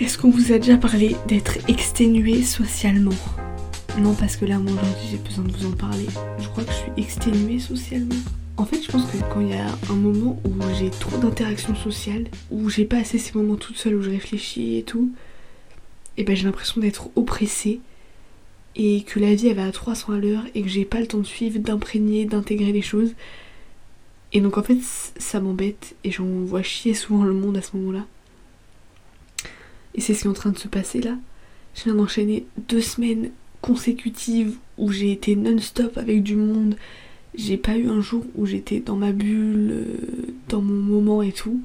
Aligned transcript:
Est-ce 0.00 0.18
qu'on 0.18 0.30
vous 0.30 0.52
a 0.52 0.58
déjà 0.58 0.76
parlé 0.76 1.14
d'être 1.28 1.58
exténué 1.68 2.42
socialement? 2.42 3.14
Non, 3.96 4.14
parce 4.14 4.36
que 4.36 4.44
là, 4.44 4.58
moi 4.58 4.72
aujourd'hui, 4.72 5.08
j'ai 5.12 5.18
besoin 5.18 5.44
de 5.44 5.52
vous 5.52 5.66
en 5.66 5.72
parler. 5.72 6.06
Je 6.40 6.48
crois 6.48 6.64
que 6.64 6.72
je 6.72 6.76
suis 6.76 6.92
exténuée 6.96 7.60
socialement. 7.60 8.16
En 8.56 8.64
fait, 8.64 8.82
je 8.82 8.90
pense 8.90 9.04
que 9.04 9.16
quand 9.32 9.40
il 9.40 9.50
y 9.50 9.54
a 9.54 9.68
un 9.90 9.94
moment 9.94 10.40
où 10.44 10.50
j'ai 10.76 10.90
trop 10.90 11.16
d'interactions 11.18 11.76
sociales, 11.76 12.26
où 12.50 12.68
j'ai 12.70 12.84
pas 12.84 12.96
assez 12.96 13.18
ces 13.18 13.38
moments 13.38 13.54
toute 13.54 13.76
seule 13.76 13.94
où 13.94 14.02
je 14.02 14.10
réfléchis 14.10 14.78
et 14.78 14.82
tout, 14.82 15.12
et 16.16 16.24
ben 16.24 16.34
j'ai 16.34 16.44
l'impression 16.44 16.80
d'être 16.80 17.10
oppressée 17.14 17.80
et 18.74 19.02
que 19.02 19.20
la 19.20 19.32
vie 19.34 19.46
elle 19.46 19.56
va 19.56 19.66
à 19.66 19.72
300 19.72 20.12
à 20.12 20.18
l'heure 20.18 20.44
et 20.56 20.62
que 20.62 20.68
j'ai 20.68 20.84
pas 20.84 20.98
le 20.98 21.06
temps 21.06 21.18
de 21.18 21.24
suivre, 21.24 21.60
d'imprégner, 21.60 22.24
d'intégrer 22.24 22.72
les 22.72 22.82
choses. 22.82 23.14
Et 24.32 24.40
donc 24.40 24.58
en 24.58 24.62
fait 24.64 24.78
ça 25.18 25.38
m'embête 25.38 25.94
et 26.02 26.10
j'en 26.10 26.26
vois 26.44 26.62
chier 26.62 26.94
souvent 26.94 27.22
le 27.22 27.32
monde 27.32 27.56
à 27.56 27.62
ce 27.62 27.76
moment-là. 27.76 28.06
Et 29.94 30.00
c'est 30.00 30.14
ce 30.14 30.22
qui 30.22 30.26
est 30.26 30.30
en 30.30 30.34
train 30.34 30.50
de 30.50 30.58
se 30.58 30.68
passer 30.68 31.00
là. 31.00 31.16
Je 31.74 31.84
viens 31.84 31.94
d'enchaîner 31.94 32.46
deux 32.68 32.80
semaines 32.80 33.30
consécutives 33.60 34.56
où 34.78 34.92
j'ai 34.92 35.12
été 35.12 35.36
non-stop 35.36 35.96
avec 35.98 36.22
du 36.22 36.36
monde. 36.36 36.76
J'ai 37.34 37.56
pas 37.56 37.76
eu 37.76 37.88
un 37.88 38.00
jour 38.00 38.24
où 38.36 38.46
j'étais 38.46 38.80
dans 38.80 38.96
ma 38.96 39.12
bulle, 39.12 39.70
euh, 39.70 39.84
dans 40.48 40.60
mon 40.60 40.74
moment 40.74 41.22
et 41.22 41.32
tout. 41.32 41.60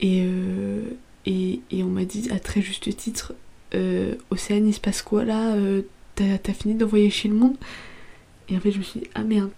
Et, 0.00 0.22
euh, 0.24 0.82
et, 1.26 1.60
on 1.82 1.88
m'a 1.88 2.04
dit 2.04 2.28
à 2.30 2.38
très 2.38 2.62
juste 2.62 2.94
titre, 2.96 3.34
euh, 3.74 4.14
Océane, 4.30 4.66
il 4.66 4.74
se 4.74 4.80
passe 4.80 5.02
quoi 5.02 5.24
là 5.24 5.54
euh, 5.54 5.82
T'as 6.14 6.52
fini 6.52 6.74
d'envoyer 6.74 7.10
chez 7.10 7.28
le 7.28 7.34
monde? 7.34 7.56
Et 8.48 8.56
en 8.56 8.60
fait, 8.60 8.72
je 8.72 8.78
me 8.78 8.82
suis 8.82 9.00
dit, 9.00 9.06
ah 9.14 9.22
merde. 9.22 9.50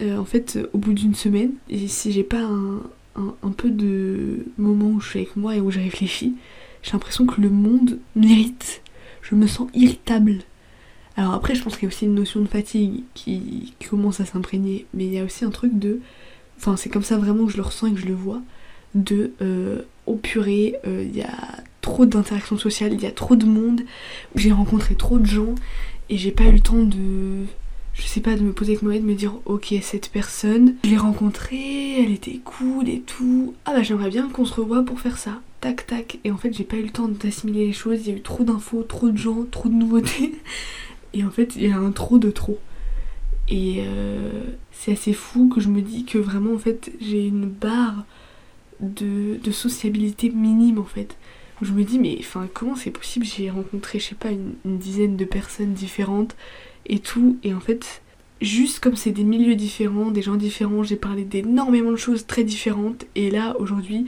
en 0.00 0.24
fait, 0.24 0.58
au 0.72 0.78
bout 0.78 0.94
d'une 0.94 1.14
semaine, 1.14 1.52
et 1.68 1.88
si 1.88 2.10
j'ai 2.10 2.22
pas 2.22 2.42
un, 2.42 2.80
un, 3.16 3.50
peu 3.50 3.70
de 3.70 4.46
moment 4.56 4.90
où 4.92 5.00
je 5.00 5.10
suis 5.10 5.18
avec 5.20 5.36
moi 5.36 5.56
et 5.56 5.60
où 5.60 5.70
je 5.70 5.78
réfléchis, 5.78 6.34
j'ai 6.82 6.92
l'impression 6.92 7.26
que 7.26 7.40
le 7.40 7.50
monde 7.50 7.98
m'irrite. 8.14 8.82
Je 9.22 9.34
me 9.34 9.46
sens 9.46 9.68
irritable. 9.74 10.38
Alors 11.16 11.32
après, 11.34 11.54
je 11.54 11.62
pense 11.62 11.74
qu'il 11.74 11.84
y 11.84 11.86
a 11.86 11.88
aussi 11.88 12.04
une 12.04 12.14
notion 12.14 12.40
de 12.40 12.48
fatigue 12.48 13.02
qui, 13.14 13.74
commence 13.88 14.20
à 14.20 14.26
s'imprégner, 14.26 14.86
mais 14.92 15.06
il 15.06 15.12
y 15.12 15.18
a 15.18 15.24
aussi 15.24 15.44
un 15.44 15.50
truc 15.50 15.78
de... 15.78 16.00
Enfin, 16.58 16.76
c'est 16.76 16.88
comme 16.88 17.02
ça 17.02 17.16
vraiment 17.16 17.46
que 17.46 17.52
je 17.52 17.56
le 17.56 17.62
ressens 17.62 17.88
et 17.88 17.92
que 17.92 18.00
je 18.00 18.06
le 18.06 18.14
vois, 18.14 18.42
de... 18.94 19.32
Euh, 19.40 19.82
oh 20.06 20.16
purée, 20.16 20.76
il 20.84 20.90
euh, 20.90 21.04
y 21.04 21.22
a 21.22 21.34
trop 21.80 22.06
d'interactions 22.06 22.58
sociales, 22.58 22.92
il 22.92 23.02
y 23.02 23.06
a 23.06 23.10
trop 23.10 23.36
de 23.36 23.46
monde, 23.46 23.82
j'ai 24.34 24.52
rencontré 24.52 24.94
trop 24.94 25.18
de 25.18 25.26
gens, 25.26 25.54
et 26.08 26.16
j'ai 26.16 26.32
pas 26.32 26.44
eu 26.44 26.52
le 26.52 26.60
temps 26.60 26.82
de... 26.82 27.46
Je 27.96 28.06
sais 28.06 28.20
pas, 28.20 28.36
de 28.36 28.42
me 28.42 28.52
poser 28.52 28.72
avec 28.72 28.82
moi 28.82 28.94
et 28.94 29.00
de 29.00 29.04
me 29.04 29.14
dire, 29.14 29.34
ok, 29.46 29.74
cette 29.82 30.10
personne, 30.10 30.74
je 30.84 30.90
l'ai 30.90 30.96
rencontrée, 30.96 32.02
elle 32.02 32.12
était 32.12 32.40
cool 32.44 32.88
et 32.88 33.00
tout. 33.00 33.54
Ah 33.64 33.72
bah 33.72 33.82
j'aimerais 33.82 34.10
bien 34.10 34.28
qu'on 34.28 34.44
se 34.44 34.54
revoie 34.54 34.84
pour 34.84 35.00
faire 35.00 35.18
ça 35.18 35.40
tac 35.60 35.86
tac 35.86 36.18
et 36.24 36.30
en 36.30 36.36
fait 36.36 36.52
j'ai 36.52 36.64
pas 36.64 36.76
eu 36.76 36.82
le 36.82 36.90
temps 36.90 37.08
d'assimiler 37.08 37.66
les 37.66 37.72
choses, 37.72 38.00
il 38.06 38.12
y 38.12 38.14
a 38.14 38.18
eu 38.18 38.22
trop 38.22 38.44
d'infos, 38.44 38.82
trop 38.82 39.08
de 39.08 39.16
gens, 39.16 39.44
trop 39.50 39.68
de 39.68 39.74
nouveautés 39.74 40.34
et 41.14 41.24
en 41.24 41.30
fait 41.30 41.56
il 41.56 41.64
y 41.64 41.72
a 41.72 41.76
un 41.76 41.90
trop 41.90 42.18
de 42.18 42.30
trop. 42.30 42.58
Et 43.48 43.76
euh, 43.80 44.42
c'est 44.72 44.92
assez 44.92 45.12
fou 45.12 45.48
que 45.48 45.60
je 45.60 45.68
me 45.68 45.80
dis 45.80 46.04
que 46.04 46.18
vraiment 46.18 46.54
en 46.54 46.58
fait 46.58 46.92
j'ai 47.00 47.26
une 47.26 47.46
barre 47.46 48.04
de, 48.80 49.38
sociabilité 49.50 50.30
minime 50.30 50.78
en 50.78 50.84
fait. 50.84 51.16
Je 51.62 51.72
me 51.72 51.84
dis 51.84 51.98
mais 51.98 52.16
enfin 52.20 52.48
comment 52.52 52.76
c'est 52.76 52.90
possible 52.90 53.24
j'ai 53.24 53.50
rencontré 53.50 53.98
je 53.98 54.08
sais 54.08 54.14
pas 54.14 54.30
une, 54.30 54.54
une, 54.64 54.78
dizaine 54.78 55.16
de 55.16 55.24
personnes 55.24 55.72
différentes 55.72 56.36
et 56.84 56.98
tout 56.98 57.38
et 57.42 57.54
en 57.54 57.60
fait 57.60 58.02
juste 58.40 58.80
comme 58.80 58.96
c'est 58.96 59.10
des 59.10 59.24
milieux 59.24 59.54
différents, 59.54 60.10
des 60.10 60.22
gens 60.22 60.34
différents, 60.34 60.82
j'ai 60.82 60.96
parlé 60.96 61.24
d'énormément 61.24 61.90
de 61.90 61.96
choses 61.96 62.26
très 62.26 62.44
différentes 62.44 63.06
et 63.14 63.30
là 63.30 63.56
aujourd'hui 63.58 64.06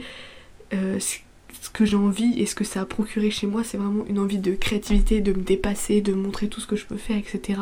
euh, 0.73 0.99
ce 0.99 1.69
que 1.69 1.85
j'ai 1.85 1.97
envie 1.97 2.39
et 2.39 2.45
ce 2.45 2.55
que 2.55 2.63
ça 2.63 2.81
a 2.81 2.85
procuré 2.85 3.31
chez 3.31 3.47
moi, 3.47 3.63
c'est 3.63 3.77
vraiment 3.77 4.05
une 4.07 4.19
envie 4.19 4.37
de 4.37 4.53
créativité, 4.53 5.21
de 5.21 5.33
me 5.33 5.41
dépasser, 5.41 6.01
de 6.01 6.13
montrer 6.13 6.47
tout 6.47 6.61
ce 6.61 6.67
que 6.67 6.75
je 6.75 6.85
peux 6.85 6.97
faire, 6.97 7.17
etc. 7.17 7.59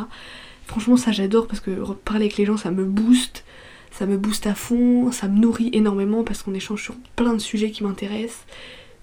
Franchement, 0.66 0.98
ça 0.98 1.12
j'adore 1.12 1.48
parce 1.48 1.62
que 1.62 1.72
parler 1.94 2.26
avec 2.26 2.38
les 2.38 2.46
gens, 2.46 2.58
ça 2.58 2.72
me 2.72 2.84
booste, 2.84 3.46
ça 3.92 4.06
me 4.06 4.18
booste 4.18 4.46
à 4.46 4.56
fond, 4.56 5.12
ça 5.12 5.28
me 5.28 5.40
nourrit 5.40 5.70
énormément 5.74 6.24
parce 6.24 6.44
qu'on 6.44 6.54
échange 6.54 6.84
sur 6.84 6.96
plein 7.16 7.34
de 7.34 7.40
sujets 7.40 7.72
qui 7.72 7.84
m'intéressent. 7.84 8.46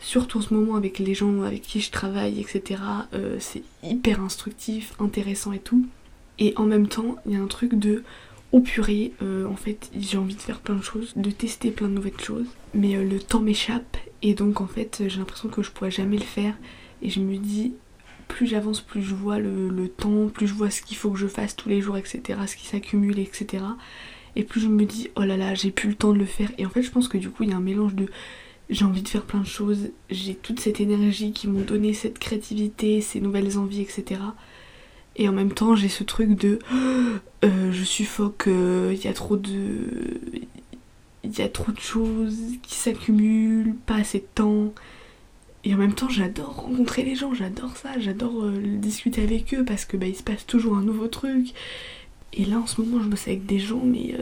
Surtout 0.05 0.37
en 0.37 0.43
ce 0.43 0.53
moment 0.53 0.77
avec 0.77 0.99
les 0.99 1.15
gens 1.15 1.45
avec 1.45 1.63
qui 1.63 1.81
je 1.81 1.91
travaille, 1.91 2.39
etc. 2.39 2.83
Euh, 3.15 3.39
c'est 3.41 3.63
hyper 3.83 4.21
instructif, 4.21 4.93
intéressant 4.99 5.55
et 5.55 5.59
tout. 5.59 5.87
Et 6.39 6.53
en 6.57 6.67
même 6.67 6.89
temps, 6.89 7.17
il 7.25 7.33
y 7.33 7.37
a 7.37 7.41
un 7.41 7.47
truc 7.47 7.75
de 7.75 8.05
au 8.53 8.61
purée, 8.61 9.13
euh, 9.23 9.47
en 9.47 9.57
fait, 9.57 9.91
j'ai 9.99 10.19
envie 10.19 10.35
de 10.35 10.43
faire 10.43 10.61
plein 10.61 10.75
de 10.75 10.83
choses, 10.83 11.15
de 11.17 11.31
tester 11.31 11.71
plein 11.71 11.89
de 11.89 11.95
nouvelles 11.95 12.21
choses, 12.21 12.47
mais 12.75 12.97
euh, 12.97 13.03
le 13.03 13.19
temps 13.19 13.41
m'échappe 13.41 13.97
et 14.21 14.35
donc 14.35 14.61
en 14.61 14.67
fait, 14.67 15.05
j'ai 15.07 15.19
l'impression 15.19 15.49
que 15.49 15.63
je 15.63 15.71
pourrais 15.71 15.91
jamais 15.91 16.19
le 16.19 16.23
faire. 16.23 16.55
Et 17.01 17.09
je 17.09 17.21
me 17.21 17.39
dis, 17.39 17.73
plus 18.29 18.47
j'avance, 18.47 18.83
plus 18.83 19.03
je 19.03 19.15
vois 19.15 19.39
le, 19.39 19.89
temps, 19.89 20.29
plus 20.29 20.47
je 20.47 20.53
vois 20.53 20.71
ce 20.71 20.83
qu'il 20.83 20.99
faut 20.99 21.13
que 21.13 21.19
je 21.19 21.27
fasse 21.27 21.57
tous 21.57 21.71
les 21.71 21.81
jours, 21.81 21.97
etc., 21.97 22.39
ce 22.47 22.57
qui 22.57 22.67
s'accumule, 22.67 23.19
etc. 23.19 23.65
Et 24.37 24.45
plus 24.45 24.61
je 24.61 24.69
me 24.69 24.85
dis, 24.85 25.09
oh 25.17 25.23
là 25.23 25.39
là, 25.39 25.55
j'ai 25.55 25.71
plus 25.71 25.89
le 25.89 25.95
temps 25.95 26.13
de 26.13 26.19
le 26.19 26.27
faire. 26.27 26.51
Et 26.59 26.67
en 26.67 26.69
fait, 26.69 26.83
je 26.83 26.91
pense 26.91 27.09
que 27.09 27.17
du 27.17 27.31
coup, 27.31 27.45
il 27.45 27.51
y 27.51 27.53
a 27.55 27.57
un 27.57 27.61
mélange 27.61 27.95
de 27.95 28.09
j'ai 28.71 28.85
envie 28.85 29.03
de 29.03 29.09
faire 29.09 29.25
plein 29.25 29.41
de 29.41 29.47
choses, 29.47 29.91
j'ai 30.11 30.35
toute 30.35 30.61
cette 30.61 30.81
énergie 30.81 31.33
qui 31.33 31.49
m'ont 31.49 31.61
donné 31.61 31.93
cette 31.93 32.19
créativité, 32.19 33.01
ces 33.01 33.21
nouvelles 33.21 33.59
envies, 33.59 33.83
etc. 33.83 34.21
Et 35.17 35.29
en 35.29 35.33
même 35.33 35.53
temps, 35.53 35.77
j'ai 35.77 35.89
ce 35.89 36.03
truc 36.03 36.31
de 36.31 36.59
euh, 37.45 37.73
je 37.73 37.85
suffoque, 37.85 38.45
il 38.47 38.53
euh, 38.53 38.95
y 38.95 39.09
a 39.09 39.13
trop 39.13 39.37
de. 39.37 40.21
Il 41.23 41.39
y 41.39 41.43
a 41.43 41.49
trop 41.49 41.73
de 41.73 41.81
choses 41.81 42.37
qui 42.63 42.75
s'accumulent, 42.75 43.75
pas 43.87 43.97
assez 43.97 44.19
de 44.19 44.27
temps. 44.35 44.75
Et 45.65 45.75
en 45.75 45.79
même 45.79 45.95
temps, 45.95 46.11
j'adore 46.11 46.57
rencontrer 46.57 47.03
les 47.03 47.15
gens, 47.15 47.33
j'adore 47.33 47.79
ça, 47.79 47.99
j'adore 47.99 48.45
euh, 48.45 48.61
discuter 48.77 49.23
avec 49.23 49.55
eux 49.55 49.65
parce 49.65 49.87
que 49.87 49.97
bah, 49.97 50.07
il 50.07 50.15
se 50.15 50.23
passe 50.23 50.47
toujours 50.47 50.77
un 50.77 50.83
nouveau 50.83 51.09
truc. 51.09 51.55
Et 52.35 52.45
là, 52.45 52.59
en 52.59 52.67
ce 52.67 52.81
moment, 52.81 53.03
je 53.03 53.09
bosse 53.09 53.27
avec 53.27 53.47
des 53.47 53.59
gens, 53.59 53.81
mais 53.83 54.15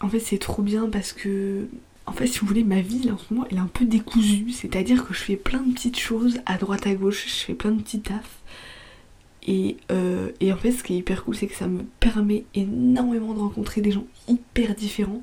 en 0.00 0.08
fait, 0.08 0.18
c'est 0.18 0.38
trop 0.38 0.62
bien 0.62 0.88
parce 0.90 1.12
que 1.12 1.68
en 2.08 2.12
fait, 2.12 2.26
si 2.26 2.38
vous 2.40 2.46
voulez, 2.46 2.64
ma 2.64 2.80
vie 2.80 3.04
là, 3.04 3.12
en 3.12 3.18
ce 3.18 3.32
moment, 3.32 3.46
elle 3.50 3.58
est 3.58 3.60
un 3.60 3.70
peu 3.72 3.84
décousue. 3.84 4.50
C'est-à-dire 4.50 5.06
que 5.06 5.12
je 5.12 5.20
fais 5.20 5.36
plein 5.36 5.60
de 5.60 5.72
petites 5.72 5.98
choses 5.98 6.40
à 6.46 6.56
droite 6.56 6.86
à 6.86 6.94
gauche, 6.94 7.26
je 7.26 7.44
fais 7.44 7.54
plein 7.54 7.70
de 7.70 7.82
petits 7.82 8.00
tafs. 8.00 8.40
Euh, 9.90 10.30
et, 10.40 10.52
en 10.52 10.56
fait, 10.56 10.72
ce 10.72 10.82
qui 10.82 10.94
est 10.94 10.98
hyper 10.98 11.24
cool, 11.24 11.34
c'est 11.34 11.46
que 11.46 11.54
ça 11.54 11.66
me 11.66 11.82
permet 12.00 12.44
énormément 12.54 13.34
de 13.34 13.40
rencontrer 13.40 13.80
des 13.80 13.92
gens 13.92 14.04
hyper 14.26 14.74
différents. 14.74 15.22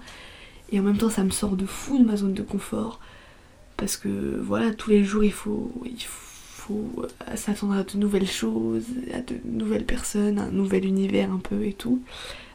Et 0.72 0.79
en 0.79 0.84
même 0.84 0.97
temps, 0.97 1.09
ça 1.09 1.24
me 1.24 1.29
sort 1.29 1.56
de 1.56 1.66
fou 1.66 1.97
de 1.97 2.03
ma 2.03 2.18
zone 2.18 2.34
de 2.34 2.41
confort. 2.41 3.00
Parce 3.78 3.97
que 3.97 4.40
voilà, 4.41 4.74
tous 4.74 4.90
les 4.90 5.03
jours, 5.03 5.24
il 5.24 5.34
faut, 5.34 5.72
il 5.85 6.03
faut 6.03 6.91
euh, 6.97 7.35
s'attendre 7.35 7.74
à 7.74 7.84
de 7.84 7.97
nouvelles 7.97 8.29
choses, 8.29 8.85
à 9.13 9.22
de 9.22 9.35
nouvelles 9.44 9.85
personnes, 9.85 10.40
un 10.40 10.51
nouvel 10.51 10.85
univers 10.85 11.31
un 11.31 11.40
peu 11.40 11.66
et 11.66 11.74
tout. 11.74 12.01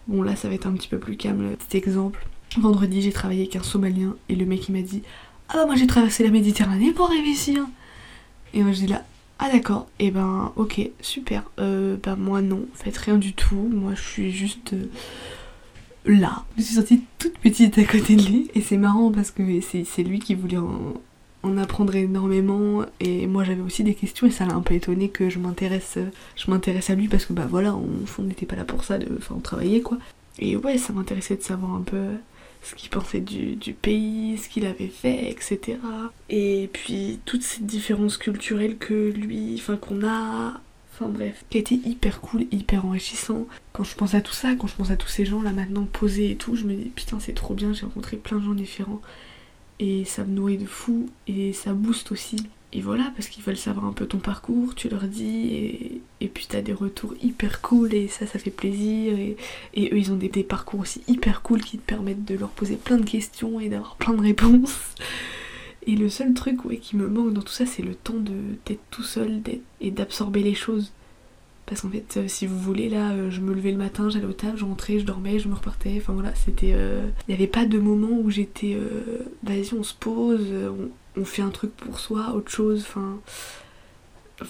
Bon, 0.08 0.22
là, 0.22 0.34
ça 0.34 0.48
va 0.48 0.54
être 0.54 0.66
un 0.66 0.72
petit 0.72 0.88
peu 0.88 0.98
plus 0.98 1.16
calme. 1.16 1.56
Petit 1.69 1.76
exemple. 1.76 2.26
Vendredi, 2.59 3.00
j'ai 3.03 3.12
travaillé 3.12 3.43
avec 3.43 3.56
un 3.56 3.62
Somalien 3.62 4.16
et 4.28 4.34
le 4.34 4.44
mec 4.44 4.69
il 4.69 4.72
m'a 4.72 4.83
dit 4.83 5.03
Ah 5.49 5.55
bah 5.55 5.66
moi 5.66 5.77
j'ai 5.77 5.87
traversé 5.87 6.25
la 6.25 6.31
Méditerranée 6.31 6.93
pour 6.93 7.06
arriver 7.06 7.28
ici. 7.28 7.56
Hein. 7.56 7.71
Et 8.55 8.62
moi 8.62 8.72
je 8.72 8.78
dis 8.78 8.87
là 8.88 9.05
ah 9.43 9.49
d'accord, 9.50 9.87
et 9.99 10.11
ben 10.11 10.53
ok, 10.56 10.91
super. 11.00 11.44
Ben 11.56 12.16
moi 12.19 12.43
non, 12.43 12.66
faites 12.75 12.99
rien 12.99 13.16
du 13.16 13.33
tout. 13.33 13.71
Moi 13.72 13.94
je 13.94 14.03
suis 14.03 14.31
juste 14.31 14.75
euh, 14.75 14.84
là. 16.05 16.44
Je 16.59 16.62
suis 16.62 16.75
sortie 16.75 17.05
toute 17.19 17.38
petite 17.38 17.78
à 17.78 17.84
côté 17.84 18.16
de 18.16 18.22
lui 18.22 18.50
et 18.55 18.61
c'est 18.61 18.77
marrant 18.77 19.11
parce 19.11 19.31
que 19.31 19.43
c'est 19.62 20.03
lui 20.03 20.19
qui 20.19 20.34
voulait 20.34 20.59
en, 20.59 21.56
apprendre 21.56 21.94
énormément 21.97 22.84
et 23.00 23.27
moi 23.27 23.44
j'avais 23.44 23.62
aussi 23.62 23.82
des 23.82 23.94
questions 23.94 24.27
et 24.27 24.31
ça 24.31 24.44
l'a 24.44 24.55
un 24.55 24.61
peu 24.61 24.75
étonné 24.75 25.09
que 25.09 25.31
je 25.31 25.38
m'intéresse 25.38 25.97
je 26.37 26.50
m'intéresse 26.50 26.91
à 26.91 26.94
lui 26.94 27.09
parce 27.09 27.25
que 27.25 27.32
bah 27.32 27.47
voilà, 27.49 27.75
on 27.75 28.22
n'était 28.22 28.44
pas 28.44 28.56
là 28.56 28.65
pour 28.67 28.84
ça, 28.84 28.99
enfin 29.17 29.37
on 29.38 29.41
travaillait 29.41 29.81
quoi. 29.81 29.97
Et 30.38 30.55
ouais, 30.56 30.77
ça 30.77 30.93
m'intéressait 30.93 31.37
de 31.37 31.43
savoir 31.43 31.75
un 31.75 31.81
peu 31.81 32.09
ce 32.62 32.75
qu'il 32.75 32.91
pensait 32.91 33.21
du, 33.21 33.72
pays, 33.72 34.38
ce 34.38 34.48
qu'il 34.48 34.66
avait 34.66 34.88
fait, 34.88 35.31
etc. 35.31 35.78
Et 36.28 36.69
puis 36.72 37.21
toutes 37.25 37.43
ces 37.43 37.62
différences 37.62 38.16
culturelles 38.16 38.76
que 38.76 39.10
lui, 39.10 39.55
enfin 39.56 39.76
qu'on 39.76 40.06
a, 40.06 40.61
enfin 40.93 41.08
bref, 41.08 41.44
qui 41.50 41.58
a 41.58 41.62
hyper 41.88 42.20
cool, 42.20 42.46
hyper 42.50 42.84
enrichissant. 42.84 43.46
Quand 43.73 43.84
je 43.84 43.94
pense 43.94 44.14
à 44.14 44.20
tout 44.20 44.32
ça, 44.34 44.55
quand 44.55 44.67
je 44.67 44.76
pense 44.76 44.90
à 44.90 44.96
tous 44.96 45.08
ces 45.08 45.25
gens 45.25 45.43
là 45.43 45.52
maintenant 45.52 45.84
posés 45.84 46.32
et 46.32 46.37
tout, 46.37 46.55
je 46.55 46.64
me 46.64 46.75
dis 46.75 46.90
putain 46.90 47.19
c'est 47.20 47.34
trop 47.34 47.55
bien, 47.55 47.73
j'ai 47.73 47.87
rencontré 47.87 48.17
plein 48.17 48.38
de 48.38 48.44
gens 48.44 48.55
différents 48.55 49.00
et 49.79 50.05
ça 50.05 50.25
me 50.25 50.32
nourrit 50.32 50.58
de 50.58 50.67
fou 50.67 51.08
et 51.26 51.52
ça 51.52 51.73
booste 51.73 52.12
aussi 52.12 52.37
et 52.72 52.81
voilà, 52.81 53.12
parce 53.17 53.28
qu'ils 53.28 53.43
veulent 53.43 53.56
savoir 53.56 53.87
un 53.87 53.93
peu 53.93 54.06
ton 54.06 54.19
parcours, 54.19 54.76
tu 54.76 54.88
leur 54.88 55.02
dis, 55.02 55.49
et, 55.49 56.00
et 56.20 56.28
puis 56.28 56.46
t'as 56.49 56.62
des 56.62 56.72
retours 56.72 57.14
hyper 57.20 57.61
cool, 57.62 57.94
et 57.94 58.06
ça, 58.06 58.26
ça 58.26 58.38
fait 58.38 58.50
plaisir, 58.50 59.19
et, 59.19 59.37
eux, 59.76 59.99
ils 59.99 60.12
ont 60.12 60.17
des, 60.17 60.28
parcours 60.44 60.81
aussi 60.81 61.02
hyper 61.08 61.43
cool 61.43 61.62
qui 61.62 61.78
te 61.78 61.87
permettent 61.87 62.25
de 62.25 62.37
leur 62.37 62.50
poser 62.50 62.76
plein 62.76 62.99
de 62.99 63.05
questions 63.05 63.58
et 63.58 63.69
d'avoir 63.69 63.96
plein 63.96 64.14
de 64.14 64.22
réponses. 64.22 64.94
Et 65.87 65.96
le 65.96 66.08
seul 66.08 66.34
truc 66.34 66.64
ouais, 66.64 66.76
qui 66.76 66.96
me 66.96 67.08
manque 67.08 67.32
dans 67.32 67.43
tout 67.43 67.52
ça, 67.52 67.67
c'est 67.67 67.82
le 67.82 67.94
temps 67.94 68.19
d'être 68.19 68.82
tout 68.90 69.02
seul 69.02 69.40
et 69.81 69.90
d'absorber 69.90 70.43
les 70.43 70.55
choses. 70.55 70.93
Parce 71.70 71.81
qu'en 71.82 71.88
fait, 71.88 72.17
euh, 72.19 72.25
si 72.28 72.46
vous 72.46 72.58
voulez, 72.58 72.90
là, 72.90 73.12
euh, 73.12 73.31
je 73.31 73.40
me 73.40 73.55
levais 73.55 73.70
le 73.70 73.78
matin, 73.78 74.11
j'allais 74.11 74.26
au 74.26 74.32
taf, 74.32 74.56
je 74.56 74.64
rentrais, 74.64 74.99
je 74.99 75.06
dormais, 75.06 75.38
je 75.38 75.49
me 75.49 75.55
repartais. 75.55 75.94
Enfin 75.99 76.12
voilà, 76.12 76.34
c'était. 76.34 76.72
euh, 76.75 77.08
Il 77.26 77.31
n'y 77.31 77.37
avait 77.37 77.46
pas 77.46 77.64
de 77.64 77.78
moment 77.78 78.11
où 78.11 78.28
j'étais. 78.28 78.75
euh, 78.75 79.25
Vas-y, 79.44 79.72
on 79.78 79.82
se 79.84 79.94
pose, 79.94 80.40
euh, 80.50 80.70
on, 81.17 81.20
on 81.22 81.25
fait 81.25 81.43
un 81.43 81.50
truc 81.50 81.70
pour 81.76 81.99
soi, 82.00 82.32
autre 82.34 82.50
chose. 82.50 82.84
Enfin. 82.87 83.19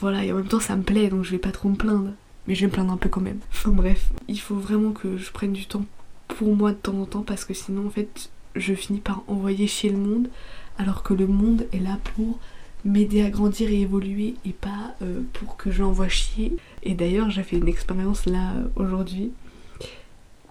Voilà, 0.00 0.25
et 0.25 0.32
en 0.32 0.37
même 0.37 0.46
temps, 0.49 0.61
ça 0.61 0.76
me 0.76 0.82
plaît, 0.82 1.08
donc 1.08 1.25
je 1.25 1.31
vais 1.32 1.38
pas 1.38 1.52
trop 1.52 1.69
me 1.69 1.76
plaindre. 1.76 2.11
Mais 2.49 2.55
je 2.55 2.61
vais 2.62 2.67
me 2.69 2.72
plaindre 2.72 2.93
un 2.93 2.96
peu 2.96 3.08
quand 3.11 3.20
même. 3.20 3.38
Enfin 3.52 3.70
bref, 3.70 4.11
il 4.28 4.40
faut 4.40 4.55
vraiment 4.56 4.93
que 4.93 5.17
je 5.19 5.31
prenne 5.31 5.52
du 5.52 5.67
temps 5.67 5.84
pour 6.28 6.56
moi 6.56 6.70
de 6.72 6.76
temps 6.78 6.99
en 6.99 7.05
temps, 7.05 7.22
parce 7.22 7.44
que 7.44 7.52
sinon, 7.55 7.87
en 7.87 7.90
fait, 7.90 8.31
je 8.56 8.72
finis 8.72 9.00
par 9.00 9.25
envoyer 9.28 9.67
chez 9.67 9.90
le 9.90 9.99
monde, 9.99 10.28
alors 10.78 11.02
que 11.02 11.12
le 11.12 11.26
monde 11.26 11.67
est 11.72 11.81
là 11.81 11.99
pour 12.14 12.38
m'aider 12.85 13.23
à 13.23 13.31
grandir 13.31 13.71
et 13.71 13.81
évoluer 13.81 14.35
et 14.44 14.53
pas 14.53 14.94
euh, 15.03 15.21
pour 15.32 15.56
que 15.56 15.71
je 15.71 15.82
l'envoie 15.82 16.09
chier. 16.09 16.56
Et 16.82 16.94
d'ailleurs, 16.94 17.31
j'ai 17.31 17.43
fait 17.43 17.56
une 17.56 17.69
expérience 17.69 18.27
là 18.27 18.53
euh, 18.56 18.69
aujourd'hui 18.77 19.32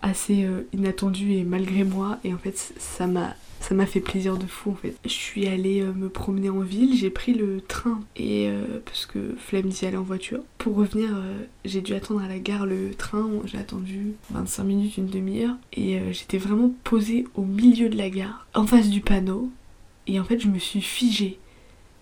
assez 0.02 0.46
euh, 0.46 0.62
inattendue 0.72 1.34
et 1.34 1.44
malgré 1.44 1.84
moi 1.84 2.20
et 2.24 2.34
en 2.34 2.38
fait 2.38 2.74
ça 2.78 3.06
m'a 3.06 3.36
ça 3.60 3.76
m'a 3.76 3.86
fait 3.86 4.00
plaisir 4.00 4.38
de 4.38 4.46
fou 4.46 4.72
en 4.72 4.76
fait. 4.76 4.96
Je 5.04 5.10
suis 5.10 5.46
allée 5.46 5.84
me 5.84 6.08
promener 6.08 6.50
en 6.50 6.62
ville, 6.62 6.96
j'ai 6.96 7.10
pris 7.10 7.34
le 7.34 7.60
train 7.60 8.00
et 8.16 8.50
parce 8.86 9.06
que 9.06 9.36
flemme 9.38 9.68
d'y 9.68 9.86
aller 9.86 9.98
en 9.98 10.02
voiture. 10.02 10.40
Pour 10.58 10.76
revenir, 10.78 11.10
j'ai 11.66 11.82
dû 11.82 11.94
attendre 11.94 12.22
à 12.22 12.30
la 12.30 12.40
gare 12.40 12.66
le 12.66 12.94
train, 12.94 13.30
j'ai 13.44 13.58
attendu 13.58 14.14
25 14.32 14.64
minutes, 14.64 14.96
une 14.96 15.08
demi-heure 15.08 15.58
et 15.74 16.00
j'étais 16.14 16.38
vraiment 16.38 16.72
posée 16.86 17.26
au 17.36 17.44
milieu 17.44 17.90
de 17.90 17.98
la 17.98 18.10
gare, 18.10 18.48
en 18.54 18.66
face 18.66 18.90
du 18.90 19.02
panneau 19.02 19.52
et 20.08 20.22
en 20.22 20.24
fait 20.24 20.40
je 20.40 20.48
me 20.48 20.58
suis 20.58 20.82
figée 20.82 21.38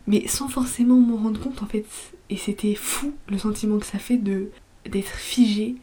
mais 0.07 0.27
sans 0.27 0.47
forcément 0.47 0.95
m'en 0.99 1.17
rendre 1.17 1.39
compte 1.39 1.61
en 1.61 1.67
fait. 1.67 1.85
Et 2.29 2.37
c'était 2.37 2.75
fou 2.75 3.13
le 3.29 3.37
sentiment 3.37 3.77
que 3.79 3.85
ça 3.85 3.99
fait 3.99 4.17
de 4.17 4.49
d'être 4.85 5.09
figé 5.11 5.75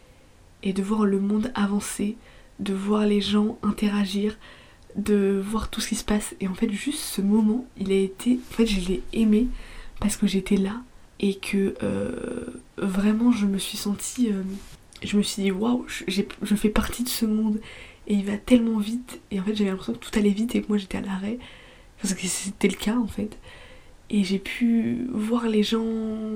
et 0.62 0.72
de 0.72 0.82
voir 0.82 1.04
le 1.04 1.20
monde 1.20 1.52
avancer, 1.54 2.16
de 2.58 2.72
voir 2.72 3.06
les 3.06 3.20
gens 3.20 3.58
interagir, 3.62 4.38
de 4.96 5.40
voir 5.44 5.68
tout 5.70 5.80
ce 5.80 5.88
qui 5.88 5.94
se 5.94 6.04
passe. 6.04 6.34
Et 6.40 6.48
en 6.48 6.54
fait, 6.54 6.70
juste 6.72 7.00
ce 7.00 7.20
moment, 7.20 7.66
il 7.78 7.92
a 7.92 7.96
été. 7.96 8.38
En 8.50 8.54
fait, 8.54 8.66
je 8.66 8.80
l'ai 8.88 9.02
aimé 9.12 9.48
parce 10.00 10.16
que 10.16 10.26
j'étais 10.26 10.56
là 10.56 10.80
et 11.20 11.34
que 11.36 11.74
euh, 11.82 12.46
vraiment 12.78 13.30
je 13.32 13.46
me 13.46 13.58
suis 13.58 13.76
sentie. 13.78 14.30
euh, 14.32 14.42
je 15.02 15.16
me 15.18 15.22
suis 15.22 15.42
dit, 15.42 15.50
waouh, 15.50 15.84
je- 15.86 16.22
je 16.42 16.54
fais 16.54 16.70
partie 16.70 17.02
de 17.04 17.08
ce 17.10 17.26
monde 17.26 17.60
et 18.06 18.14
il 18.14 18.24
va 18.24 18.38
tellement 18.38 18.78
vite. 18.78 19.20
Et 19.30 19.38
en 19.40 19.44
fait, 19.44 19.54
j'avais 19.54 19.70
l'impression 19.70 19.92
que 19.92 19.98
tout 19.98 20.18
allait 20.18 20.30
vite 20.30 20.54
et 20.54 20.62
que 20.62 20.68
moi 20.68 20.78
j'étais 20.78 20.98
à 20.98 21.02
l'arrêt. 21.02 21.38
Parce 22.00 22.14
que 22.14 22.26
c'était 22.26 22.68
le 22.68 22.76
cas 22.76 22.96
en 22.96 23.06
fait. 23.06 23.36
Et 24.10 24.22
j'ai 24.24 24.38
pu 24.38 25.06
voir 25.12 25.48
les 25.48 25.62
gens, 25.62 25.84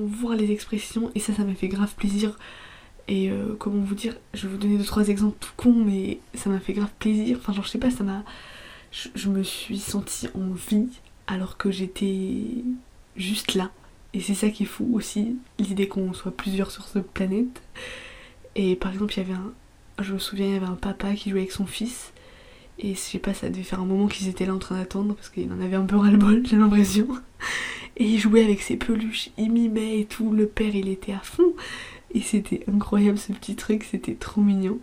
voir 0.06 0.34
les 0.36 0.50
expressions, 0.50 1.10
et 1.14 1.20
ça, 1.20 1.34
ça 1.34 1.44
m'a 1.44 1.54
fait 1.54 1.68
grave 1.68 1.94
plaisir. 1.94 2.38
Et 3.08 3.30
euh, 3.30 3.54
comment 3.58 3.82
vous 3.82 3.94
dire, 3.94 4.16
je 4.34 4.46
vais 4.46 4.52
vous 4.52 4.58
donner 4.58 4.76
deux 4.78 4.84
trois 4.84 5.08
exemples 5.08 5.36
tout 5.40 5.52
cons, 5.56 5.84
mais 5.84 6.18
ça 6.34 6.50
m'a 6.50 6.60
fait 6.60 6.72
grave 6.74 6.90
plaisir. 6.98 7.38
Enfin, 7.40 7.52
genre, 7.52 7.64
je 7.64 7.70
sais 7.70 7.78
pas, 7.78 7.90
ça 7.90 8.04
m'a. 8.04 8.24
Je, 8.90 9.08
je 9.14 9.28
me 9.28 9.42
suis 9.42 9.78
sentie 9.78 10.28
en 10.34 10.50
vie 10.52 10.88
alors 11.26 11.56
que 11.56 11.70
j'étais 11.70 12.36
juste 13.16 13.54
là. 13.54 13.70
Et 14.14 14.20
c'est 14.20 14.34
ça 14.34 14.48
qui 14.48 14.62
est 14.62 14.66
fou 14.66 14.90
aussi, 14.94 15.36
l'idée 15.58 15.86
qu'on 15.88 16.12
soit 16.14 16.34
plusieurs 16.36 16.70
sur 16.70 16.86
cette 16.88 17.10
planète. 17.10 17.62
Et 18.56 18.74
par 18.76 18.92
exemple, 18.92 19.14
il 19.14 19.18
y 19.18 19.20
avait 19.20 19.34
un. 19.34 19.52
Je 20.00 20.14
me 20.14 20.18
souviens, 20.18 20.46
il 20.46 20.52
y 20.54 20.56
avait 20.56 20.66
un 20.66 20.74
papa 20.74 21.14
qui 21.14 21.30
jouait 21.30 21.40
avec 21.40 21.52
son 21.52 21.66
fils. 21.66 22.12
Et 22.78 22.94
je 22.94 22.98
sais 22.98 23.18
pas, 23.18 23.34
ça 23.34 23.48
devait 23.50 23.62
faire 23.62 23.80
un 23.80 23.86
moment 23.86 24.06
qu'ils 24.06 24.28
étaient 24.28 24.46
là 24.46 24.54
en 24.54 24.58
train 24.58 24.76
d'attendre 24.78 25.14
parce 25.14 25.28
qu'il 25.28 25.50
en 25.52 25.60
avait 25.60 25.76
un 25.76 25.84
peu 25.84 25.96
ras-le-bol, 25.96 26.46
j'ai 26.48 26.56
l'impression. 26.56 27.08
Et 27.96 28.04
il 28.04 28.18
jouait 28.18 28.44
avec 28.44 28.62
ses 28.62 28.76
peluches, 28.76 29.30
il 29.36 29.50
mimait 29.50 30.00
et 30.00 30.04
tout. 30.04 30.32
Le 30.32 30.46
père, 30.46 30.74
il 30.74 30.88
était 30.88 31.12
à 31.12 31.18
fond. 31.18 31.54
Et 32.14 32.20
c'était 32.20 32.62
incroyable 32.72 33.18
ce 33.18 33.32
petit 33.32 33.56
truc, 33.56 33.84
c'était 33.84 34.14
trop 34.14 34.40
mignon. 34.40 34.78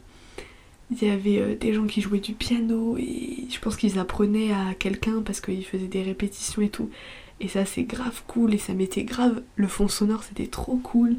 Il 0.91 1.01
y 1.01 1.09
avait 1.09 1.39
euh, 1.39 1.55
des 1.55 1.73
gens 1.73 1.85
qui 1.85 2.01
jouaient 2.01 2.19
du 2.19 2.33
piano 2.33 2.97
et 2.97 3.45
je 3.49 3.59
pense 3.59 3.75
qu'ils 3.75 3.97
apprenaient 3.97 4.51
à 4.51 4.75
quelqu'un 4.75 5.21
parce 5.23 5.41
qu'ils 5.41 5.65
faisaient 5.65 5.87
des 5.87 6.03
répétitions 6.03 6.61
et 6.61 6.69
tout. 6.69 6.89
Et 7.39 7.47
ça, 7.47 7.65
c'est 7.65 7.83
grave 7.83 8.21
cool 8.27 8.53
et 8.53 8.57
ça 8.57 8.73
mettait 8.73 9.03
grave. 9.03 9.41
Le 9.55 9.67
fond 9.67 9.87
sonore, 9.87 10.23
c'était 10.23 10.47
trop 10.47 10.77
cool. 10.77 11.15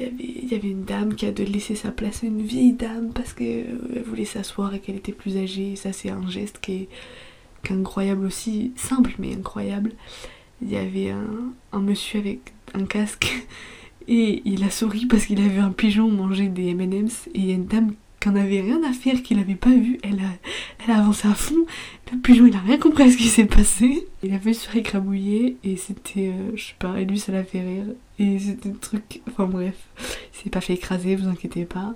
Il 0.00 0.50
y, 0.50 0.54
avait, 0.54 0.68
une 0.68 0.84
dame 0.84 1.14
qui 1.14 1.26
a 1.26 1.32
de 1.32 1.44
laisser 1.44 1.74
sa 1.74 1.90
place 1.90 2.24
à 2.24 2.26
une 2.26 2.42
vieille 2.42 2.72
dame 2.72 3.12
parce 3.12 3.32
qu'elle 3.32 3.78
voulait 4.06 4.24
s'asseoir 4.24 4.74
et 4.74 4.80
qu'elle 4.80 4.96
était 4.96 5.12
plus 5.12 5.36
âgée. 5.36 5.72
Et 5.72 5.76
ça, 5.76 5.92
c'est 5.92 6.08
un 6.08 6.28
geste 6.28 6.60
qui 6.60 6.72
est, 6.72 6.88
incroyable 7.70 8.26
aussi, 8.26 8.72
simple 8.76 9.14
mais 9.18 9.34
incroyable. 9.34 9.92
Il 10.62 10.70
y 10.70 10.76
avait 10.76 11.10
un, 11.10 11.52
un 11.72 11.80
monsieur 11.80 12.20
avec 12.20 12.52
un 12.74 12.84
casque 12.86 13.32
et 14.08 14.42
il 14.44 14.64
a 14.64 14.70
souri 14.70 15.06
parce 15.06 15.26
qu'il 15.26 15.40
a 15.40 15.48
vu 15.48 15.60
un 15.60 15.70
pigeon 15.70 16.08
manger 16.08 16.48
des 16.48 16.68
M&M's 16.70 17.28
et 17.34 17.38
il 17.38 17.46
y 17.46 17.52
a 17.52 17.54
une 17.54 17.66
dame 17.66 17.94
qui 18.22 18.28
en 18.28 18.36
avait 18.36 18.60
rien 18.60 18.80
à 18.84 18.92
faire, 18.92 19.20
qui 19.22 19.34
l'avait 19.34 19.56
pas 19.56 19.70
vu, 19.70 19.98
elle 20.04 20.20
a, 20.20 20.30
elle 20.84 20.92
a 20.92 20.98
avancé 20.98 21.26
à 21.26 21.34
fond, 21.34 21.66
le 22.12 22.18
pigeon 22.18 22.46
il 22.46 22.54
a 22.54 22.60
rien 22.60 22.78
compris 22.78 23.02
à 23.04 23.10
ce 23.10 23.16
qui 23.16 23.28
s'est 23.28 23.46
passé, 23.46 24.06
il 24.22 24.32
a 24.32 24.38
fait 24.38 24.52
se 24.54 24.76
écrabouiller 24.76 25.56
et 25.64 25.76
c'était, 25.76 26.28
euh, 26.28 26.52
je 26.54 26.66
sais 26.66 26.74
pas, 26.78 27.00
et 27.00 27.04
lui 27.04 27.18
ça 27.18 27.32
l'a 27.32 27.42
fait 27.42 27.60
rire. 27.60 27.86
Et 28.18 28.38
c'était 28.38 28.68
un 28.68 28.74
truc, 28.74 29.20
enfin 29.28 29.46
bref, 29.46 29.74
il 29.98 30.42
s'est 30.44 30.50
pas 30.50 30.60
fait 30.60 30.74
écraser, 30.74 31.16
vous 31.16 31.28
inquiétez 31.28 31.64
pas, 31.64 31.94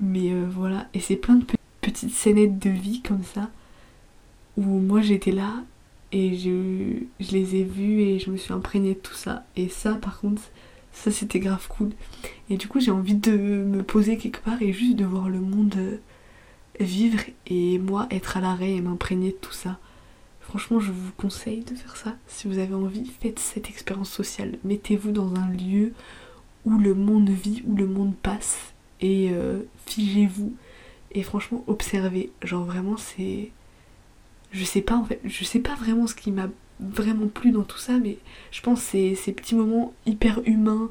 mais 0.00 0.32
euh, 0.32 0.46
voilà, 0.50 0.88
et 0.92 1.00
c'est 1.00 1.16
plein 1.16 1.36
de 1.36 1.44
pe- 1.44 1.56
petites 1.80 2.10
scénettes 2.14 2.58
de 2.58 2.70
vie 2.70 3.00
comme 3.02 3.22
ça 3.22 3.50
où 4.56 4.62
moi 4.62 5.00
j'étais 5.02 5.32
là 5.32 5.52
et 6.12 6.36
je, 6.36 7.02
je 7.20 7.32
les 7.32 7.56
ai 7.56 7.64
vus 7.64 8.00
et 8.00 8.18
je 8.18 8.30
me 8.30 8.36
suis 8.36 8.52
imprégnée 8.52 8.94
de 8.94 8.98
tout 8.98 9.14
ça. 9.14 9.44
Et 9.56 9.68
ça, 9.68 9.94
par 9.94 10.20
contre, 10.20 10.42
ça 10.94 11.10
c'était 11.10 11.40
grave 11.40 11.66
cool. 11.68 11.90
Et 12.48 12.56
du 12.56 12.68
coup, 12.68 12.80
j'ai 12.80 12.90
envie 12.90 13.16
de 13.16 13.32
me 13.32 13.82
poser 13.82 14.16
quelque 14.16 14.42
part 14.42 14.62
et 14.62 14.72
juste 14.72 14.96
de 14.96 15.04
voir 15.04 15.28
le 15.28 15.40
monde 15.40 15.74
euh, 15.76 15.96
vivre 16.80 17.20
et 17.46 17.78
moi 17.78 18.06
être 18.10 18.38
à 18.38 18.40
l'arrêt 18.40 18.72
et 18.72 18.80
m'imprégner 18.80 19.30
de 19.30 19.36
tout 19.36 19.52
ça. 19.52 19.78
Franchement, 20.40 20.80
je 20.80 20.92
vous 20.92 21.12
conseille 21.16 21.64
de 21.64 21.74
faire 21.74 21.96
ça. 21.96 22.16
Si 22.26 22.46
vous 22.48 22.58
avez 22.58 22.74
envie, 22.74 23.10
faites 23.20 23.38
cette 23.38 23.68
expérience 23.68 24.10
sociale. 24.10 24.58
Mettez-vous 24.64 25.10
dans 25.10 25.34
un 25.34 25.48
lieu 25.48 25.92
où 26.64 26.78
le 26.78 26.94
monde 26.94 27.28
vit, 27.28 27.62
où 27.66 27.76
le 27.76 27.86
monde 27.86 28.14
passe 28.14 28.72
et 29.00 29.30
euh, 29.32 29.62
figez-vous. 29.86 30.54
Et 31.12 31.22
franchement, 31.22 31.64
observez. 31.66 32.30
Genre 32.42 32.64
vraiment, 32.64 32.96
c'est 32.96 33.50
je 34.52 34.64
sais 34.64 34.82
pas 34.82 34.94
en 34.94 35.04
fait, 35.04 35.20
je 35.24 35.44
sais 35.44 35.58
pas 35.58 35.74
vraiment 35.74 36.06
ce 36.06 36.14
qui 36.14 36.30
m'a 36.30 36.48
vraiment 36.80 37.28
plu 37.28 37.50
dans 37.50 37.62
tout 37.62 37.78
ça, 37.78 37.98
mais 37.98 38.18
je 38.50 38.60
pense 38.60 38.80
c'est 38.80 39.14
ces 39.14 39.32
petits 39.32 39.54
moments 39.54 39.92
hyper 40.06 40.40
humains, 40.44 40.90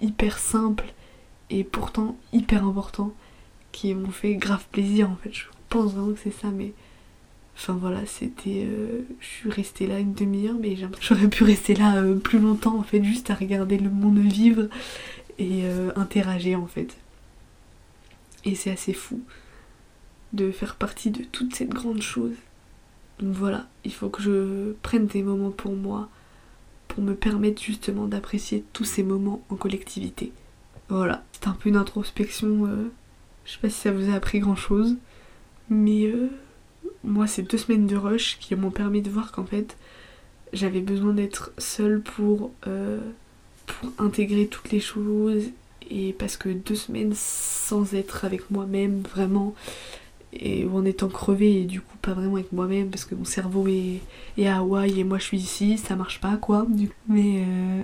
hyper 0.00 0.38
simples 0.38 0.92
et 1.50 1.64
pourtant 1.64 2.16
hyper 2.32 2.64
importants 2.64 3.12
qui 3.72 3.94
m'ont 3.94 4.10
fait 4.10 4.34
grave 4.34 4.64
plaisir 4.72 5.10
en 5.10 5.16
fait. 5.16 5.32
Je 5.32 5.44
pense 5.68 5.92
vraiment 5.92 6.12
que 6.12 6.20
c'est 6.22 6.30
ça, 6.30 6.48
mais 6.48 6.72
enfin 7.56 7.74
voilà, 7.74 8.04
c'était. 8.06 8.64
euh, 8.66 9.02
je 9.20 9.26
suis 9.26 9.50
restée 9.50 9.86
là 9.86 9.98
une 9.98 10.14
demi-heure, 10.14 10.56
mais 10.60 10.76
j'aurais 11.00 11.28
pu 11.28 11.44
rester 11.44 11.74
là 11.74 11.96
euh, 11.96 12.16
plus 12.16 12.38
longtemps 12.38 12.78
en 12.78 12.82
fait, 12.82 13.02
juste 13.02 13.30
à 13.30 13.34
regarder 13.34 13.78
le 13.78 13.90
monde 13.90 14.18
vivre 14.18 14.68
et 15.38 15.64
euh, 15.64 15.90
interagir 15.96 16.60
en 16.60 16.66
fait. 16.66 16.96
Et 18.44 18.54
c'est 18.54 18.70
assez 18.70 18.92
fou 18.92 19.20
de 20.32 20.50
faire 20.52 20.76
partie 20.76 21.10
de 21.10 21.24
toute 21.24 21.54
cette 21.54 21.70
grande 21.70 22.02
chose. 22.02 22.34
Donc 23.20 23.34
voilà, 23.34 23.66
il 23.84 23.92
faut 23.92 24.08
que 24.08 24.22
je 24.22 24.72
prenne 24.82 25.06
des 25.06 25.22
moments 25.22 25.50
pour 25.50 25.74
moi, 25.74 26.08
pour 26.88 27.02
me 27.02 27.14
permettre 27.14 27.62
justement 27.62 28.06
d'apprécier 28.06 28.64
tous 28.72 28.84
ces 28.84 29.02
moments 29.02 29.42
en 29.48 29.56
collectivité. 29.56 30.32
Voilà, 30.88 31.24
c'est 31.32 31.48
un 31.48 31.52
peu 31.52 31.68
une 31.68 31.76
introspection, 31.76 32.66
euh, 32.66 32.90
je 33.44 33.52
sais 33.52 33.58
pas 33.60 33.70
si 33.70 33.80
ça 33.80 33.90
vous 33.90 34.10
a 34.10 34.14
appris 34.14 34.38
grand 34.38 34.54
chose, 34.54 34.96
mais 35.68 36.04
euh, 36.04 36.28
moi 37.02 37.26
c'est 37.26 37.42
deux 37.42 37.58
semaines 37.58 37.86
de 37.86 37.96
rush 37.96 38.38
qui 38.38 38.54
m'ont 38.54 38.70
permis 38.70 39.02
de 39.02 39.10
voir 39.10 39.32
qu'en 39.32 39.44
fait 39.44 39.76
j'avais 40.52 40.80
besoin 40.80 41.12
d'être 41.12 41.52
seule 41.58 42.00
pour, 42.00 42.52
euh, 42.66 43.00
pour 43.66 43.90
intégrer 43.98 44.46
toutes 44.46 44.70
les 44.70 44.80
choses 44.80 45.44
et 45.90 46.12
parce 46.12 46.36
que 46.36 46.48
deux 46.48 46.74
semaines 46.74 47.12
sans 47.14 47.94
être 47.94 48.24
avec 48.24 48.50
moi-même 48.50 49.02
vraiment 49.02 49.54
et 50.40 50.66
en 50.66 50.84
étant 50.84 51.08
crevée 51.08 51.62
et 51.62 51.64
du 51.64 51.80
coup 51.80 51.96
pas 52.02 52.12
vraiment 52.12 52.36
avec 52.36 52.52
moi-même 52.52 52.90
parce 52.90 53.04
que 53.04 53.14
mon 53.14 53.24
cerveau 53.24 53.66
est, 53.68 54.00
est 54.38 54.46
à 54.46 54.58
Hawaï 54.58 55.00
et 55.00 55.04
moi 55.04 55.18
je 55.18 55.24
suis 55.24 55.38
ici, 55.38 55.78
ça 55.78 55.96
marche 55.96 56.20
pas 56.20 56.36
quoi. 56.36 56.66
Mais 57.08 57.44
euh, 57.46 57.82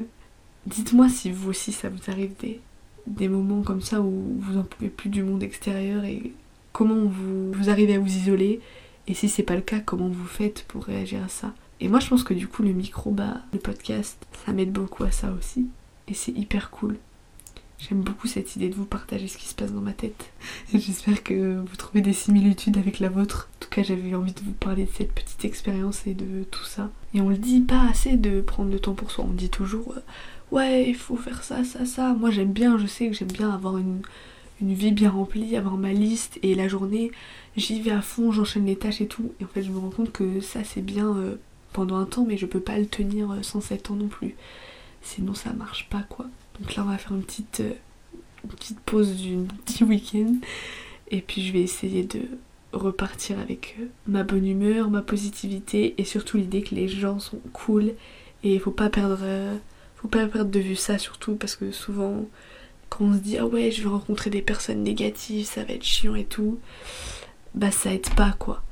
dites-moi 0.67 1.09
si 1.09 1.31
vous 1.31 1.51
aussi 1.51 1.73
ça 1.73 1.89
vous 1.89 2.11
arrive 2.11 2.33
des, 2.41 2.61
des 3.07 3.29
moments 3.29 3.63
comme 3.63 3.81
ça 3.81 4.01
où 4.01 4.37
vous 4.39 4.59
en 4.59 4.63
pouvez 4.63 4.89
plus 4.89 5.11
du 5.11 5.23
monde 5.23 5.43
extérieur 5.43 6.05
et 6.05 6.33
comment 6.73 7.05
vous, 7.05 7.53
vous 7.53 7.71
arrivez 7.71 7.95
à 7.95 7.99
vous 7.99 8.17
isoler 8.17 8.61
et 9.09 9.15
si 9.15 9.29
c'est 9.29 9.43
pas 9.43 9.57
le 9.57 9.63
cas 9.63 9.81
comment 9.81 10.09
vous 10.09 10.27
faites 10.27 10.65
pour 10.69 10.85
réagir 10.85 11.23
à 11.25 11.29
ça. 11.29 11.53
Et 11.81 11.89
moi 11.89 12.01
je 12.01 12.09
pense 12.09 12.23
que 12.23 12.35
du 12.35 12.47
coup 12.47 12.63
le 12.63 12.73
micro, 12.73 13.11
bah, 13.11 13.41
le 13.53 13.59
podcast, 13.59 14.25
ça 14.47 14.53
m'aide 14.53 14.73
beaucoup 14.73 15.05
à 15.05 15.11
ça 15.11 15.33
aussi 15.33 15.67
et 16.09 16.15
c'est 16.15 16.33
hyper 16.33 16.71
cool. 16.71 16.97
J'aime 17.79 18.03
beaucoup 18.03 18.29
cette 18.29 18.55
idée 18.55 18.69
de 18.69 18.75
vous 18.75 18.85
partager 18.85 19.27
ce 19.27 19.37
qui 19.37 19.49
se 19.49 19.55
passe 19.55 19.73
dans 19.73 19.81
ma 19.81 19.93
tête. 19.93 20.31
J'espère 20.75 21.23
que 21.25 21.59
vous 21.59 21.77
trouvez 21.77 22.01
des 22.01 22.13
similitudes 22.13 22.79
avec 22.79 23.01
la 23.01 23.09
vôtre. 23.09 23.49
En 23.57 23.65
tout 23.65 23.71
cas, 23.71 23.83
j'avais 23.83 24.15
envie 24.15 24.33
de 24.33 24.41
vous 24.41 24.53
parler 24.53 24.85
de 24.85 24.91
cette 24.93 25.13
petite 25.13 25.45
expérience 25.45 26.07
et 26.07 26.15
de 26.15 26.45
tout 26.45 26.65
ça. 26.65 26.91
Et 27.15 27.21
on 27.21 27.29
le 27.29 27.39
dit 27.39 27.61
pas 27.61 27.89
assez 27.91 28.17
de 28.17 28.41
prendre 28.41 28.71
le 28.71 28.79
temps 28.79 28.95
pour 28.95 29.11
soi. 29.11 29.25
On 29.29 29.33
dit 29.33 29.51
toujours 29.51 29.95
euh, 29.97 30.01
ouais, 30.53 30.89
il 30.89 30.95
faut 30.95 31.17
faire 31.17 31.43
ça, 31.43 31.65
ça, 31.65 31.85
ça. 31.85 32.15
Moi, 32.15 32.31
j'aime 32.31 32.53
bien, 32.53 32.79
je 32.79 32.87
sais 32.87 33.09
que 33.09 33.15
j'aime 33.15 33.33
bien 33.33 33.51
avoir 33.51 33.79
une, 33.79 34.03
vie 34.61 34.93
bien 34.93 35.11
remplie, 35.11 35.57
avoir 35.57 35.77
ma 35.77 35.93
liste 35.93 36.39
et 36.43 36.55
la 36.55 36.69
journée, 36.69 37.11
j'y 37.57 37.81
vais 37.81 37.91
à 37.91 38.01
fond, 38.01 38.31
j'enchaîne 38.31 38.67
les 38.67 38.77
tâches 38.77 39.01
et 39.01 39.09
tout. 39.09 39.33
Et 39.41 39.45
en 39.45 39.49
fait, 39.49 39.63
je 39.63 39.73
me 39.73 39.79
rends 39.79 39.91
compte 39.91 40.13
que 40.13 40.41
ça, 40.41 40.63
c'est 40.63 40.83
bien 40.83 41.17
euh, 41.17 41.35
pendant 41.73 41.97
un 41.97 42.05
temps, 42.05 42.25
mais 42.25 42.37
je 42.37 42.47
peux 42.47 42.61
pas 42.61 42.79
le 42.79 42.87
tenir 42.87 43.33
euh, 43.33 43.43
sans 43.43 43.61
7 43.61 43.91
ans 43.91 43.97
non 43.97 44.07
plus. 44.07 44.37
Sinon, 45.03 45.35
ça 45.35 45.53
marche 45.53 45.89
pas 45.91 46.03
quoi. 46.09 46.27
Donc 46.61 46.75
là, 46.75 46.85
on 46.85 46.91
va 46.91 46.99
faire 46.99 47.13
une 47.13 47.23
petite, 47.23 47.61
euh, 47.61 47.73
une 48.45 48.51
petite 48.51 48.81
pause 48.81 49.17
du 49.17 49.39
petit 49.65 49.85
week-end. 49.85 50.35
Et 51.11 51.21
puis, 51.21 51.47
je 51.47 51.53
vais 51.53 51.61
essayer 51.61 52.05
de 52.05 52.21
repartir 52.73 53.39
avec 53.39 53.77
ma 54.07 54.23
bonne 54.23 54.47
humeur, 54.47 54.91
ma 54.91 55.03
positivité 55.03 55.95
et 55.99 56.05
surtout 56.05 56.39
l'idée 56.39 56.63
que 56.63 56.75
les 56.75 56.89
gens 56.89 57.19
sont 57.19 57.41
cool 57.53 57.93
et 58.43 58.55
il 58.55 58.61
faut 58.61 58.71
pas 58.71 58.89
perdre 58.89 59.19
faut 59.97 60.09
pas 60.09 60.27
perdre 60.27 60.51
de 60.51 60.59
vue 60.59 60.75
ça 60.75 60.99
surtout 60.99 61.35
parce 61.35 61.55
que 61.55 61.71
souvent 61.71 62.25
quand 62.89 63.05
on 63.05 63.15
se 63.15 63.19
dit 63.19 63.39
ah 63.39 63.47
ouais 63.47 63.71
je 63.71 63.83
vais 63.83 63.89
rencontrer 63.89 64.31
des 64.31 64.43
personnes 64.43 64.83
négatives, 64.83 65.47
ça 65.47 65.65
va 65.65 65.75
être 65.75 65.85
chiant 65.85 66.15
et 66.15 66.25
tout, 66.25 66.59
bah 67.55 67.71
ça 67.71 67.93
aide 67.93 68.09
pas 68.15 68.35
quoi. 68.39 68.63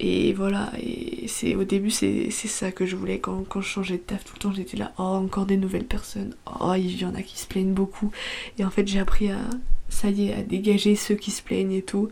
Et 0.00 0.32
voilà, 0.32 0.70
et 0.80 1.26
c'est 1.26 1.56
au 1.56 1.64
début 1.64 1.90
c'est 1.90 2.30
ça 2.30 2.70
que 2.70 2.86
je 2.86 2.94
voulais 2.94 3.18
quand, 3.18 3.42
quand, 3.48 3.60
je 3.60 3.68
changeais 3.68 3.96
de 3.96 4.02
taf 4.02 4.24
tout 4.24 4.34
le 4.36 4.38
temps 4.40 4.52
j'étais 4.52 4.76
là, 4.76 4.92
oh 4.96 5.02
encore 5.02 5.44
des 5.44 5.56
nouvelles 5.56 5.86
personnes, 5.86 6.36
oh 6.60 6.74
il 6.76 7.00
y 7.00 7.04
en 7.04 7.16
a 7.16 7.22
qui 7.22 7.36
se 7.36 7.48
plaignent 7.48 7.74
beaucoup. 7.74 8.12
Et 8.58 8.64
en 8.64 8.70
fait 8.70 8.86
j'ai 8.86 9.00
appris 9.00 9.28
à, 9.30 9.40
ça 9.88 10.10
y 10.10 10.28
est, 10.28 10.34
à 10.34 10.42
dégager 10.42 10.94
ceux 10.94 11.16
qui 11.16 11.32
se 11.32 11.42
plaignent 11.42 11.72
et 11.72 11.82
tout. 11.82 12.08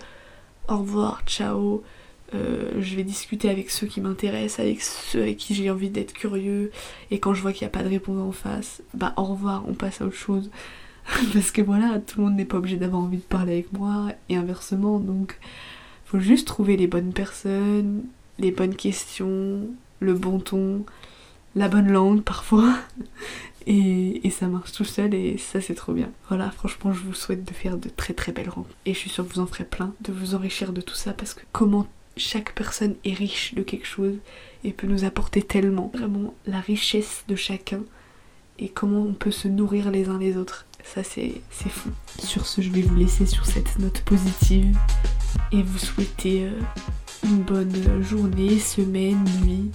Au 0.69 0.78
revoir, 0.78 1.23
ciao. 1.26 1.85
Euh, 2.35 2.73
je 2.81 2.97
vais 2.97 3.05
discuter 3.05 3.49
avec 3.49 3.71
ceux 3.71 3.87
qui 3.87 4.00
m'intéressent, 4.00 4.61
avec 4.61 4.83
ceux 4.83 5.23
avec 5.23 5.37
qui 5.37 5.55
j'ai 5.55 5.71
envie 5.71 5.90
d'être 5.90 6.12
curieux. 6.12 6.73
Et 7.11 7.21
quand 7.21 7.35
je 7.35 7.43
vois 7.43 7.52
qu'il 7.52 7.62
n'y 7.64 7.69
a 7.69 7.78
pas 7.78 7.85
de 7.85 7.88
réponse 7.88 8.19
en 8.19 8.33
face, 8.33 8.83
bah 8.95 9.14
au 9.16 9.25
revoir, 9.25 9.64
on 9.69 9.75
passe 9.75 10.00
à 10.00 10.07
autre 10.07 10.16
chose. 10.16 10.50
Parce 11.33 11.52
que 11.52 11.62
voilà, 11.62 12.00
tout 12.00 12.19
le 12.19 12.26
monde 12.26 12.37
n'est 12.37 12.45
pas 12.45 12.59
obligé 12.59 12.76
d'avoir 12.76 13.02
envie 13.02 13.19
de 13.19 13.23
parler 13.23 13.52
avec 13.52 13.73
moi 13.73 14.09
et 14.28 14.37
inversement. 14.37 14.99
Donc, 14.99 15.38
faut 16.07 16.21
juste 16.21 16.47
trouver 16.47 16.77
les 16.77 16.87
bonnes 16.87 17.13
personnes, 17.13 18.05
les 18.39 18.53
bonnes 18.53 18.77
questions, 18.77 19.69
le 20.01 20.15
bon 20.15 20.39
ton, 20.39 20.85
la 21.55 21.69
bonne 21.69 21.91
langue 21.91 22.23
parfois. 22.23 22.75
Et, 23.69 24.25
et, 24.25 24.31
ça 24.31 24.47
marche 24.47 24.71
tout 24.71 24.85
seul 24.85 25.13
et 25.13 25.39
ça 25.39 25.61
c'est 25.61 25.75
trop 25.75 25.93
bien. 25.93 26.09
Voilà, 26.29 26.53
franchement 26.53 26.93
je 26.93 27.01
vous 27.01 27.15
souhaite 27.15 27.45
de 27.45 27.53
faire 27.53 27.79
de 27.79 27.89
très 27.89 28.15
très 28.15 28.31
belles 28.31 28.49
rencontres. 28.49 28.77
Et 28.87 28.95
je 28.95 28.99
suis 29.01 29.11
sûre 29.11 29.27
que 29.27 29.35
vous 29.35 29.41
en 29.41 29.47
ferez 29.49 29.65
plein, 29.65 29.93
de 30.03 30.13
vous 30.13 30.37
enrichir 30.37 30.73
de 30.73 30.81
tout 30.81 30.95
ça 30.95 31.13
parce 31.13 31.35
que 31.35 31.41
comment 31.51 31.89
chaque 32.17 32.55
personne 32.55 32.95
est 33.05 33.13
riche 33.13 33.55
de 33.55 33.65
quelque 33.65 33.89
chose 33.89 34.15
et 34.63 34.73
peut 34.73 34.87
nous 34.87 35.05
apporter 35.05 35.43
tellement. 35.43 35.91
Vraiment 35.93 36.33
la 36.47 36.61
richesse 36.61 37.25
de 37.27 37.35
chacun 37.35 37.83
et 38.61 38.69
comment 38.69 39.03
on 39.03 39.15
peut 39.15 39.33
se 39.33 39.49
nourrir 39.49 39.91
les 39.91 40.09
uns 40.09 40.19
les 40.21 40.37
autres. 40.37 40.67
Ça 40.85 41.03
c'est 41.03 41.43
fou. 41.51 41.91
Sur 42.21 42.47
ce, 42.47 42.61
je 42.61 42.71
vais 42.71 42.83
vous 42.83 42.95
laisser 42.95 43.27
sur 43.27 43.47
cette 43.47 43.81
note 43.81 44.01
positive 44.03 44.79
et 45.52 45.62
vous 45.62 45.78
souhaiter 45.78 46.45
euh, 46.45 46.61
une 47.25 47.42
bonne 47.42 48.02
journée, 48.02 48.59
semaine, 48.59 49.25
nuit, 49.42 49.71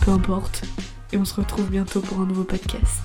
peu 0.00 0.10
importe. 0.10 0.62
Et 1.12 1.18
on 1.18 1.24
se 1.24 1.34
retrouve 1.34 1.70
bientôt 1.70 2.00
pour 2.00 2.20
un 2.20 2.26
nouveau 2.26 2.44
podcast. 2.44 3.02